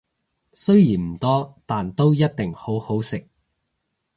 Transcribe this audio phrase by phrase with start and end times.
[0.51, 3.27] 雖然唔多，但都一定好好食